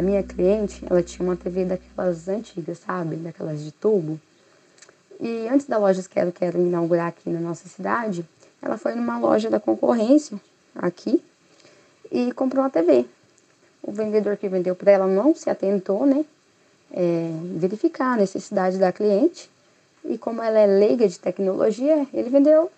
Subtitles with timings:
[0.00, 3.16] a minha cliente, ela tinha uma TV daquelas antigas, sabe?
[3.16, 4.18] Daquelas de tubo.
[5.20, 8.24] E antes da loja Quero Quero inaugurar aqui na nossa cidade,
[8.62, 10.40] ela foi numa loja da concorrência
[10.74, 11.22] aqui
[12.10, 13.04] e comprou uma TV.
[13.82, 16.24] O vendedor que vendeu para ela não se atentou, né?
[16.90, 19.50] É, verificar a necessidade da cliente.
[20.02, 22.70] E como ela é leiga de tecnologia, ele vendeu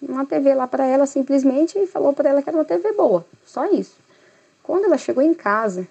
[0.00, 3.22] uma TV lá para ela simplesmente e falou para ela que era uma TV boa.
[3.44, 3.98] Só isso.
[4.62, 5.86] Quando ela chegou em casa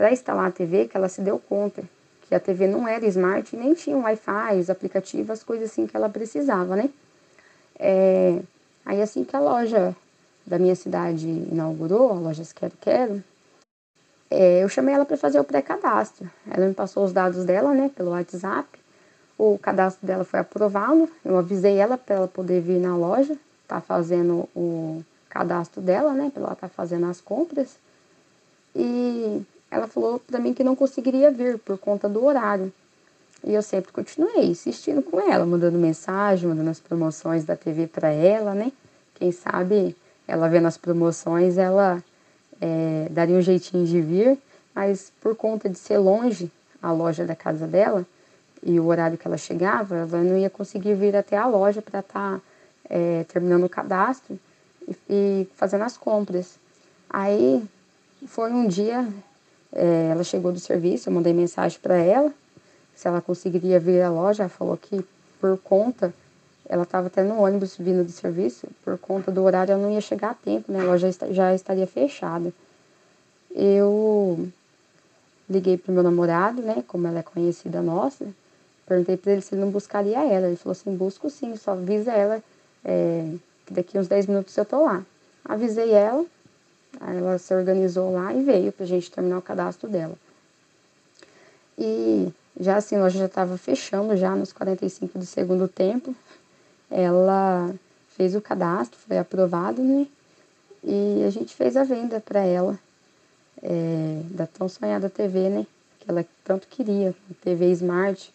[0.00, 1.82] para instalar a TV, que ela se deu conta
[2.26, 5.94] que a TV não era smart, nem tinha Wi-Fi, os aplicativos, as coisas assim que
[5.94, 6.88] ela precisava, né?
[7.78, 8.40] É,
[8.86, 9.94] aí assim que a loja
[10.46, 13.22] da minha cidade inaugurou, a loja Quero Quero,
[14.30, 16.30] é, eu chamei ela para fazer o pré-cadastro.
[16.50, 18.66] Ela me passou os dados dela, né, pelo WhatsApp.
[19.36, 21.10] O cadastro dela foi aprovado.
[21.22, 23.36] Eu avisei ela para ela poder vir na loja,
[23.68, 27.76] tá fazendo o cadastro dela, né, para ela estar tá fazendo as compras.
[28.74, 32.72] E ela falou para mim que não conseguiria vir por conta do horário.
[33.44, 38.08] E eu sempre continuei insistindo com ela, mandando mensagem, mandando as promoções da TV para
[38.08, 38.72] ela, né?
[39.14, 42.02] Quem sabe ela vendo as promoções, ela
[42.60, 44.38] é, daria um jeitinho de vir,
[44.74, 46.50] mas por conta de ser longe
[46.82, 48.06] a loja da casa dela
[48.62, 52.00] e o horário que ela chegava, ela não ia conseguir vir até a loja para
[52.00, 52.40] estar tá,
[52.88, 54.38] é, terminando o cadastro
[54.86, 56.58] e, e fazendo as compras.
[57.08, 57.64] Aí
[58.26, 59.08] foi um dia,
[59.72, 62.32] é, ela chegou do serviço, eu mandei mensagem para ela,
[62.94, 65.04] se ela conseguiria vir à loja, ela falou que
[65.40, 66.12] por conta,
[66.68, 70.00] ela estava até no ônibus vindo do serviço, por conta do horário ela não ia
[70.00, 70.80] chegar a tempo, né?
[70.80, 72.52] A loja já estaria fechada.
[73.52, 74.48] Eu
[75.48, 76.84] liguei pro meu namorado, né?
[76.86, 78.26] Como ela é conhecida nossa,
[78.86, 80.46] perguntei para ele se ele não buscaria ela.
[80.46, 82.42] Ele falou assim, busco sim, só avisa ela
[82.84, 83.32] é,
[83.66, 85.02] que daqui uns 10 minutos eu tô lá.
[85.44, 86.24] Avisei ela,
[87.00, 90.16] Ela se organizou lá e veio pra gente terminar o cadastro dela.
[91.78, 96.14] E já assim, a loja já estava fechando já nos 45 do segundo tempo.
[96.90, 97.72] Ela
[98.16, 100.06] fez o cadastro, foi aprovado, né?
[100.82, 102.78] E a gente fez a venda para ela
[103.62, 105.66] é, da tão sonhada TV, né?
[106.00, 108.32] Que ela tanto queria, TV Smart,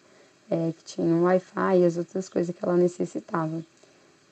[0.50, 3.62] é, que tinha um Wi-Fi e as outras coisas que ela necessitava.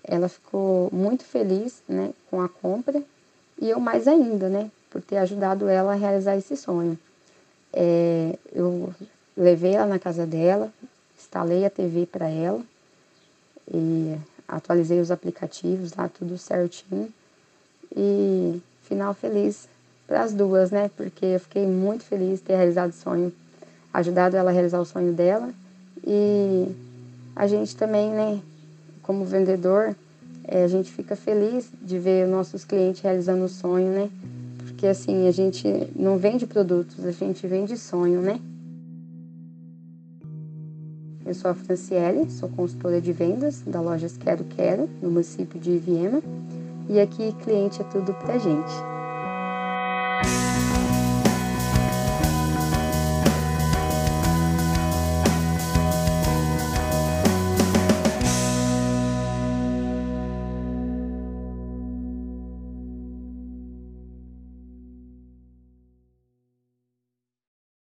[0.03, 3.03] Ela ficou muito feliz, né, com a compra
[3.61, 6.99] e eu mais ainda, né, por ter ajudado ela a realizar esse sonho.
[7.73, 8.95] É, eu
[9.37, 10.73] levei ela na casa dela,
[11.19, 12.63] instalei a TV para ela
[13.73, 14.17] e
[14.47, 17.13] atualizei os aplicativos lá, tudo certinho.
[17.97, 19.69] E final feliz
[20.07, 20.91] para as duas, né?
[20.97, 23.33] Porque eu fiquei muito feliz de ter realizado o sonho,
[23.93, 25.53] ajudado ela a realizar o sonho dela.
[26.07, 26.69] E
[27.35, 28.41] a gente também, né,
[29.03, 29.97] como vendedor,
[30.47, 34.11] é, a gente fica feliz de ver nossos clientes realizando o sonho, né?
[34.59, 35.67] Porque assim, a gente
[35.97, 38.41] não vende produtos, a gente vende sonho, né?
[41.25, 45.79] Eu sou a Franciele, sou consultora de vendas da Lojas Quero Quero, no município de
[45.79, 46.23] Viema.
[46.89, 48.94] E aqui, cliente é tudo pra gente.